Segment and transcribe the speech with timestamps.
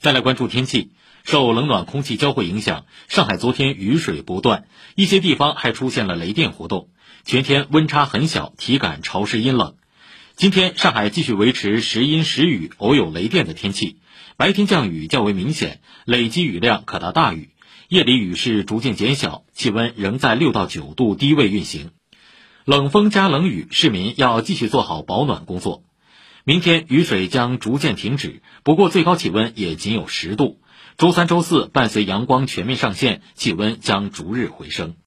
[0.00, 0.92] 再来关注天气，
[1.24, 6.88] 受冷暖空气交汇影响，上海昨天雨水不断，一些地方还出现了雷电活动，
[7.24, 9.74] 全天温差很小，体感潮湿阴冷。
[10.36, 13.96] 今天上海继续维持时阴时雨，偶有雷电的天气，
[14.36, 17.50] 白天降雨较为明显，累积雨量可达大雨。
[17.88, 21.90] 夜里雨势逐渐减小，气温仍在六到九度低位运行。
[22.64, 25.82] 冷风加冷雨，市民要继续做好保暖工作。
[26.48, 30.58] 明天雨水将逐渐停止，不过最高气温也仅有十度。
[30.96, 34.94] 周三、周四伴随阳光全面上线，气温将逐日回升。